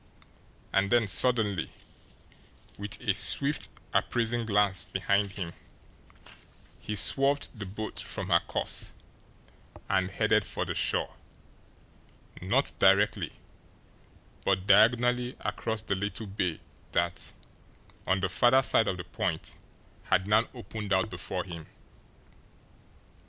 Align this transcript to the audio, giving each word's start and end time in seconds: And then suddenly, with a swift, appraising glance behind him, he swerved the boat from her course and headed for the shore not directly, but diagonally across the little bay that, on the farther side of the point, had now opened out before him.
And 0.73 0.89
then 0.89 1.07
suddenly, 1.07 1.71
with 2.75 2.99
a 3.01 3.13
swift, 3.13 3.67
appraising 3.93 4.47
glance 4.47 4.83
behind 4.83 5.33
him, 5.33 5.53
he 6.79 6.95
swerved 6.95 7.49
the 7.53 7.67
boat 7.67 7.99
from 7.99 8.29
her 8.29 8.39
course 8.39 8.93
and 9.87 10.09
headed 10.09 10.43
for 10.43 10.65
the 10.65 10.73
shore 10.73 11.13
not 12.41 12.71
directly, 12.79 13.33
but 14.43 14.65
diagonally 14.65 15.35
across 15.41 15.83
the 15.83 15.93
little 15.93 16.25
bay 16.25 16.59
that, 16.93 17.31
on 18.07 18.21
the 18.21 18.27
farther 18.29 18.63
side 18.63 18.87
of 18.87 18.97
the 18.97 19.03
point, 19.03 19.55
had 20.05 20.27
now 20.27 20.47
opened 20.55 20.91
out 20.93 21.11
before 21.11 21.43
him. 21.43 21.67